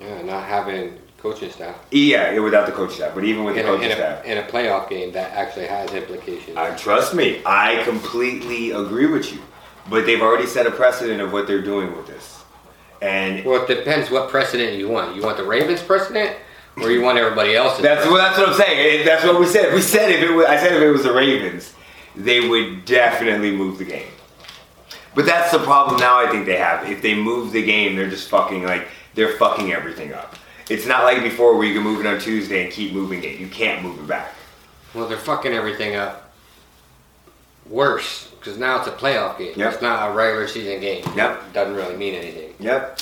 Yeah, 0.00 0.22
not 0.22 0.44
having 0.44 0.98
coaching 1.18 1.50
staff 1.50 1.76
Yeah, 1.90 2.38
without 2.38 2.66
the 2.66 2.72
coaching 2.72 2.96
staff, 2.96 3.14
but 3.14 3.24
even 3.24 3.44
with 3.44 3.56
the 3.56 3.60
in 3.60 3.66
a, 3.66 3.68
coaching 3.70 3.90
in, 3.90 3.96
staff. 3.96 4.24
a, 4.24 4.32
in 4.32 4.38
a 4.38 4.42
playoff 4.46 4.88
game 4.88 5.12
that 5.12 5.32
actually 5.32 5.66
has 5.66 5.92
implications. 5.92 6.56
I 6.56 6.74
trust 6.76 7.14
me. 7.14 7.42
I 7.44 7.82
completely 7.84 8.70
agree 8.70 9.06
with 9.06 9.30
you. 9.32 9.40
But 9.90 10.06
they've 10.06 10.20
already 10.22 10.46
set 10.46 10.66
a 10.66 10.70
precedent 10.70 11.20
of 11.20 11.32
what 11.32 11.46
they're 11.46 11.62
doing 11.62 11.94
with 11.96 12.06
this. 12.06 12.42
And 13.02 13.44
well, 13.44 13.62
it 13.62 13.68
depends 13.68 14.10
what 14.10 14.30
precedent 14.30 14.78
you 14.78 14.88
want. 14.88 15.16
You 15.16 15.22
want 15.22 15.36
the 15.36 15.44
Ravens 15.44 15.82
precedent, 15.82 16.36
or 16.82 16.90
you 16.90 17.02
want 17.02 17.18
everybody 17.18 17.54
else's? 17.54 17.82
that's 17.82 18.06
precedent? 18.06 18.12
well, 18.12 18.22
that's 18.22 18.38
what 18.38 18.48
I'm 18.48 18.54
saying. 18.54 19.04
That's 19.04 19.24
what 19.24 19.40
we 19.40 19.46
said. 19.46 19.74
We 19.74 19.82
said 19.82 20.10
if 20.10 20.22
it 20.22 20.32
was, 20.32 20.46
I 20.46 20.56
said 20.56 20.72
if 20.72 20.82
it 20.82 20.90
was 20.90 21.02
the 21.02 21.12
Ravens, 21.12 21.74
they 22.16 22.48
would 22.48 22.84
definitely 22.84 23.54
move 23.54 23.78
the 23.78 23.84
game. 23.84 24.10
But 25.14 25.26
that's 25.26 25.50
the 25.50 25.58
problem 25.58 26.00
now. 26.00 26.18
I 26.18 26.30
think 26.30 26.46
they 26.46 26.56
have. 26.56 26.88
If 26.88 27.02
they 27.02 27.14
move 27.14 27.52
the 27.52 27.64
game, 27.64 27.96
they're 27.96 28.10
just 28.10 28.28
fucking 28.28 28.64
like 28.64 28.88
they're 29.14 29.36
fucking 29.36 29.72
everything 29.72 30.12
up. 30.12 30.36
It's 30.70 30.86
not 30.86 31.04
like 31.04 31.22
before 31.22 31.56
where 31.56 31.66
you 31.66 31.74
can 31.74 31.82
move 31.82 32.00
it 32.00 32.06
on 32.06 32.20
Tuesday 32.20 32.64
and 32.64 32.72
keep 32.72 32.92
moving 32.92 33.24
it. 33.24 33.38
You 33.40 33.48
can't 33.48 33.82
move 33.82 33.98
it 33.98 34.06
back. 34.06 34.34
Well, 34.94 35.08
they're 35.08 35.16
fucking 35.16 35.52
everything 35.52 35.96
up 35.96 36.30
worse 37.68 38.28
because 38.38 38.58
now 38.58 38.78
it's 38.78 38.88
a 38.88 38.92
playoff 38.92 39.38
game. 39.38 39.54
Yep. 39.56 39.72
It's 39.74 39.82
not 39.82 40.10
a 40.10 40.14
regular 40.14 40.46
season 40.48 40.80
game. 40.80 41.04
Yep. 41.16 41.52
Doesn't 41.52 41.74
really 41.74 41.96
mean 41.96 42.14
anything. 42.14 42.54
Yep. 42.60 43.00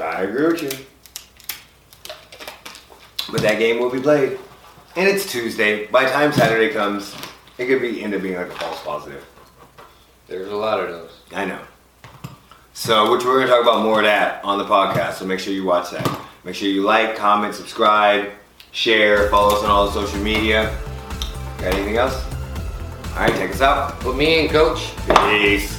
I 0.00 0.22
agree 0.22 0.46
with 0.46 0.62
you. 0.62 0.86
But 3.30 3.42
that 3.42 3.58
game 3.58 3.78
will 3.78 3.90
be 3.90 4.00
played. 4.00 4.38
And 4.96 5.08
it's 5.08 5.30
Tuesday. 5.30 5.86
By 5.86 6.04
the 6.04 6.10
time 6.10 6.32
Saturday 6.32 6.72
comes, 6.72 7.14
it 7.58 7.66
could 7.66 7.80
be 7.80 8.02
end 8.02 8.14
up 8.14 8.22
being 8.22 8.36
like 8.36 8.48
a 8.48 8.54
false 8.54 8.82
positive. 8.82 9.24
There's 10.26 10.50
a 10.50 10.56
lot 10.56 10.80
of 10.80 10.88
those. 10.88 11.20
I 11.32 11.44
know. 11.44 11.60
So, 12.72 13.10
which 13.12 13.24
we're 13.24 13.36
going 13.36 13.48
to 13.48 13.52
talk 13.52 13.62
about 13.62 13.82
more 13.82 13.98
of 13.98 14.04
that 14.04 14.44
on 14.44 14.58
the 14.58 14.64
podcast. 14.64 15.14
So 15.14 15.24
make 15.24 15.40
sure 15.40 15.52
you 15.52 15.64
watch 15.64 15.90
that. 15.90 16.20
Make 16.44 16.54
sure 16.54 16.68
you 16.68 16.82
like, 16.82 17.16
comment, 17.16 17.54
subscribe, 17.54 18.30
share, 18.72 19.28
follow 19.30 19.56
us 19.56 19.64
on 19.64 19.70
all 19.70 19.86
the 19.86 19.92
social 19.92 20.20
media. 20.20 20.76
Got 21.58 21.74
anything 21.74 21.96
else? 21.96 22.24
All 23.14 23.20
right, 23.20 23.34
take 23.34 23.50
us 23.50 23.60
out. 23.60 23.98
Put 24.00 24.16
me 24.16 24.44
in, 24.44 24.48
coach. 24.48 24.92
Peace. 25.28 25.77